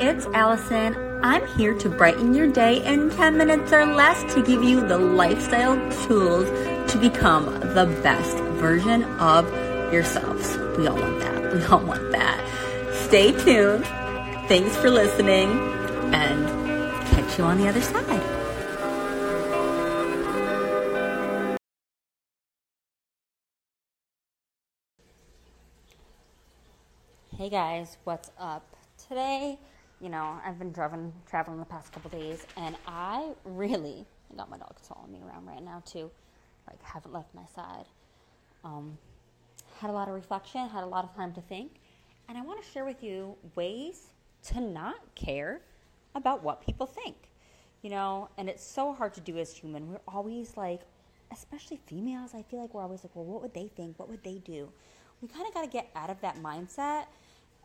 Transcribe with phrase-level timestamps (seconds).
[0.00, 1.20] it's Allison.
[1.22, 4.96] I'm here to brighten your day in 10 minutes or less to give you the
[4.96, 5.76] lifestyle
[6.06, 6.48] tools
[6.90, 7.44] to become
[7.74, 9.46] the best version of
[9.92, 10.56] yourselves.
[10.78, 11.52] We all want that.
[11.52, 12.94] We all want that.
[13.08, 13.84] Stay tuned.
[14.48, 15.50] Thanks for listening
[16.14, 16.46] and
[17.08, 18.22] catch you on the other side.
[27.36, 28.64] Hey guys, what's up?
[29.08, 29.58] Today,
[30.00, 34.50] you know, I've been driving, traveling the past couple days, and I really I got
[34.50, 36.10] my dogs following me around right now too.
[36.66, 37.86] Like, haven't left my side.
[38.64, 38.96] Um,
[39.78, 41.80] had a lot of reflection, had a lot of time to think,
[42.28, 44.08] and I want to share with you ways
[44.44, 45.62] to not care
[46.14, 47.16] about what people think.
[47.82, 49.90] You know, and it's so hard to do as human.
[49.90, 50.82] We're always like,
[51.32, 53.98] especially females, I feel like we're always like, well, what would they think?
[53.98, 54.68] What would they do?
[55.22, 57.06] We kind of got to get out of that mindset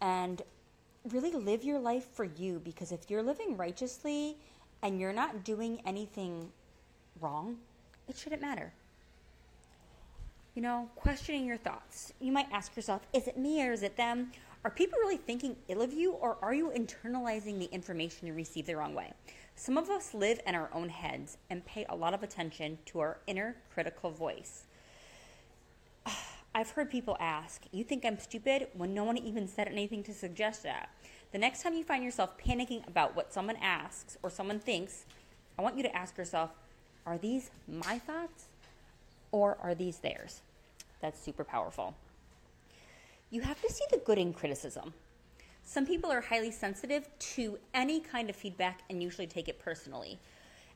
[0.00, 0.40] and
[1.10, 4.36] really live your life for you because if you're living righteously
[4.82, 6.50] and you're not doing anything
[7.20, 7.56] wrong,
[8.08, 8.72] it shouldn't matter.
[10.54, 12.12] You know, questioning your thoughts.
[12.20, 14.30] You might ask yourself, is it me or is it them?
[14.64, 18.66] Are people really thinking ill of you or are you internalizing the information you receive
[18.66, 19.12] the wrong way?
[19.56, 23.00] Some of us live in our own heads and pay a lot of attention to
[23.00, 24.64] our inner critical voice.
[26.56, 28.68] I've heard people ask, You think I'm stupid?
[28.74, 30.88] when no one even said anything to suggest that.
[31.32, 35.04] The next time you find yourself panicking about what someone asks or someone thinks,
[35.58, 36.50] I want you to ask yourself,
[37.06, 38.44] Are these my thoughts
[39.32, 40.42] or are these theirs?
[41.00, 41.96] That's super powerful.
[43.30, 44.94] You have to see the good in criticism.
[45.64, 50.20] Some people are highly sensitive to any kind of feedback and usually take it personally.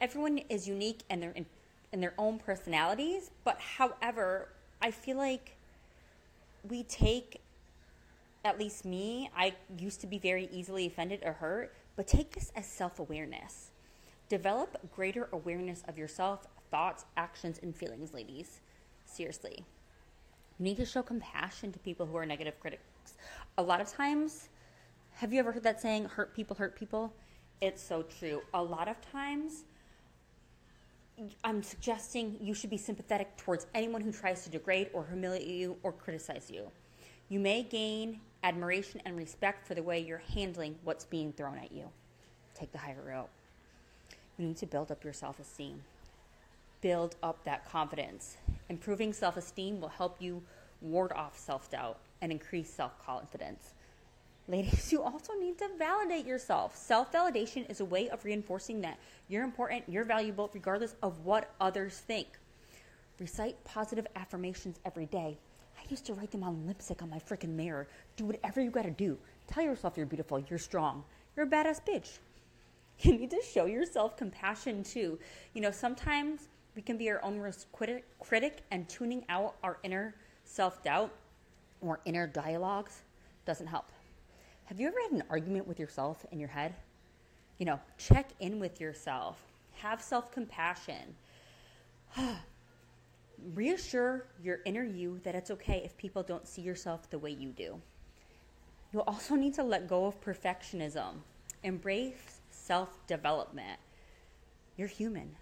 [0.00, 1.46] Everyone is unique in their in,
[1.92, 4.48] in their own personalities, but however,
[4.82, 5.54] I feel like
[6.68, 7.40] we take
[8.44, 12.52] at least me, I used to be very easily offended or hurt, but take this
[12.56, 13.70] as self awareness.
[14.28, 18.60] Develop greater awareness of yourself, thoughts, actions, and feelings, ladies.
[19.04, 19.64] Seriously.
[20.58, 23.14] You need to show compassion to people who are negative critics.
[23.58, 24.48] A lot of times,
[25.14, 27.12] have you ever heard that saying, hurt people hurt people?
[27.60, 28.42] It's so true.
[28.54, 29.64] A lot of times,
[31.44, 35.76] I'm suggesting you should be sympathetic towards anyone who tries to degrade or humiliate you
[35.82, 36.70] or criticize you.
[37.28, 41.72] You may gain admiration and respect for the way you're handling what's being thrown at
[41.72, 41.84] you.
[42.54, 43.26] Take the higher road.
[44.38, 45.82] You need to build up your self esteem,
[46.80, 48.38] build up that confidence.
[48.68, 50.42] Improving self esteem will help you
[50.80, 53.74] ward off self doubt and increase self confidence.
[54.50, 56.76] Ladies, you also need to validate yourself.
[56.76, 61.54] Self validation is a way of reinforcing that you're important, you're valuable, regardless of what
[61.60, 62.26] others think.
[63.20, 65.38] Recite positive affirmations every day.
[65.78, 67.86] I used to write them on lipstick on my freaking mirror.
[68.16, 69.16] Do whatever you gotta do.
[69.46, 71.04] Tell yourself you're beautiful, you're strong,
[71.36, 72.18] you're a badass bitch.
[73.02, 75.18] You need to show yourself compassion too.
[75.54, 80.16] You know, sometimes we can be our own worst critic, and tuning out our inner
[80.42, 81.12] self doubt
[81.80, 83.02] or inner dialogues
[83.46, 83.86] doesn't help.
[84.70, 86.76] Have you ever had an argument with yourself in your head?
[87.58, 89.36] You know, check in with yourself,
[89.72, 91.16] have self compassion.
[93.54, 97.48] Reassure your inner you that it's okay if people don't see yourself the way you
[97.48, 97.80] do.
[98.92, 101.14] You'll also need to let go of perfectionism,
[101.64, 103.80] embrace self development.
[104.76, 105.34] You're human.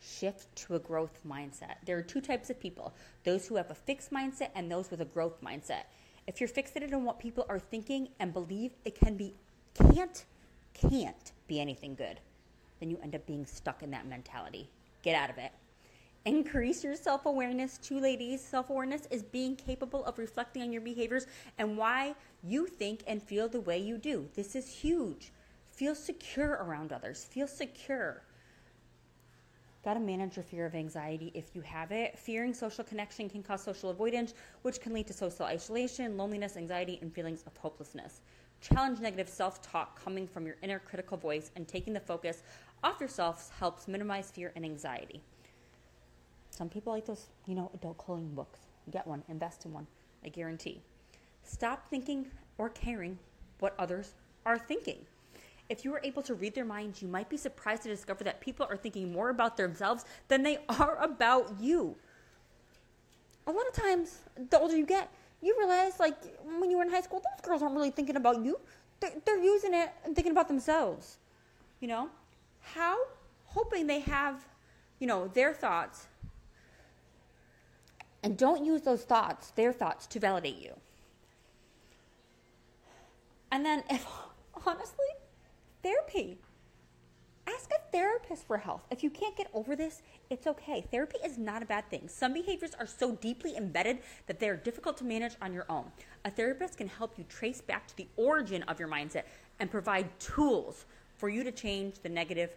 [0.00, 1.84] Shift to a growth mindset.
[1.84, 2.94] There are two types of people
[3.24, 5.82] those who have a fixed mindset and those with a growth mindset.
[6.30, 9.34] If you're fixated on what people are thinking and believe it can be,
[9.74, 10.24] can't,
[10.74, 12.20] can't be anything good,
[12.78, 14.70] then you end up being stuck in that mentality.
[15.02, 15.50] Get out of it.
[16.26, 17.78] Increase your self awareness.
[17.78, 21.26] Two ladies, self awareness is being capable of reflecting on your behaviors
[21.58, 22.14] and why
[22.44, 24.28] you think and feel the way you do.
[24.36, 25.32] This is huge.
[25.72, 27.24] Feel secure around others.
[27.24, 28.22] Feel secure.
[29.82, 32.18] Got to manage your fear of anxiety if you have it.
[32.18, 36.98] Fearing social connection can cause social avoidance, which can lead to social isolation, loneliness, anxiety,
[37.00, 38.20] and feelings of hopelessness.
[38.60, 42.42] Challenge negative self talk coming from your inner critical voice and taking the focus
[42.84, 45.22] off yourself helps minimize fear and anxiety.
[46.50, 48.60] Some people like those, you know, adult coloring books.
[48.90, 49.86] Get one, invest in one,
[50.22, 50.82] I guarantee.
[51.42, 52.26] Stop thinking
[52.58, 53.18] or caring
[53.60, 54.12] what others
[54.44, 55.06] are thinking.
[55.70, 58.29] If you were able to read their minds, you might be surprised to discover that
[58.40, 61.96] people are thinking more about themselves than they are about you.
[63.46, 64.18] A lot of times,
[64.50, 65.10] the older you get,
[65.42, 66.16] you realize, like,
[66.58, 68.58] when you were in high school, those girls aren't really thinking about you.
[69.00, 71.16] They're, they're using it and thinking about themselves.
[71.80, 72.10] You know?
[72.60, 72.98] How?
[73.46, 74.44] Hoping they have,
[74.98, 76.06] you know, their thoughts.
[78.22, 80.74] And don't use those thoughts, their thoughts, to validate you.
[83.50, 84.06] And then, if
[84.66, 85.06] honestly,
[85.82, 86.38] therapy.
[88.00, 88.80] Therapist for health.
[88.90, 90.00] If you can't get over this,
[90.30, 90.82] it's okay.
[90.90, 92.08] Therapy is not a bad thing.
[92.08, 95.84] Some behaviors are so deeply embedded that they're difficult to manage on your own.
[96.24, 99.24] A therapist can help you trace back to the origin of your mindset
[99.58, 100.86] and provide tools
[101.18, 102.56] for you to change the negative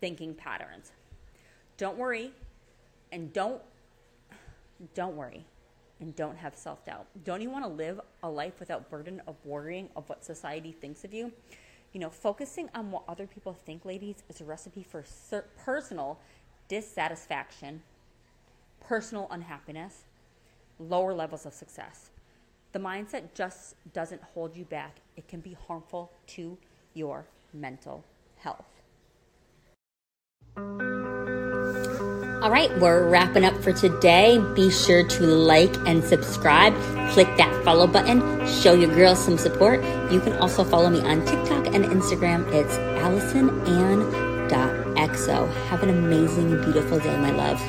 [0.00, 0.92] thinking patterns.
[1.76, 2.32] Don't worry
[3.12, 3.60] and don't
[4.94, 5.44] don't worry
[6.00, 7.06] and don't have self-doubt.
[7.22, 11.04] Don't you want to live a life without burden of worrying of what society thinks
[11.04, 11.30] of you?
[11.92, 15.04] You know, focusing on what other people think, ladies, is a recipe for
[15.64, 16.18] personal
[16.68, 17.82] dissatisfaction,
[18.80, 20.04] personal unhappiness,
[20.78, 22.10] lower levels of success.
[22.72, 26.56] The mindset just doesn't hold you back, it can be harmful to
[26.94, 28.04] your mental
[28.38, 28.64] health.
[32.42, 34.36] All right, we're wrapping up for today.
[34.56, 36.74] Be sure to like and subscribe.
[37.10, 38.18] Click that follow button.
[38.48, 39.80] Show your girls some support.
[40.10, 42.52] You can also follow me on TikTok and Instagram.
[42.52, 45.54] It's AllisonAnn.exo.
[45.68, 47.60] Have an amazing, beautiful day, my love.